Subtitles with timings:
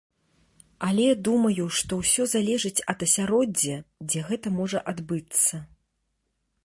[0.87, 3.77] Але, думаю, што ўсё залежыць ад асяроддзя,
[4.09, 5.55] дзе гэта можа адбыцца.